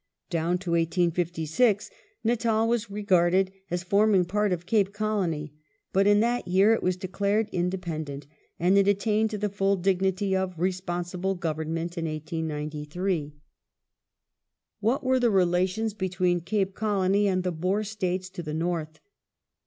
[0.31, 1.91] Down to 1856
[2.23, 5.53] Natal was regarded as forming part of Cape Colony,
[5.93, 8.25] but in that year it was declared independent,
[8.59, 13.35] and it attained to the full dignity of" responsible" government in 1893.
[14.79, 18.99] What were the relations between Cape Colony and the Boer British States to the north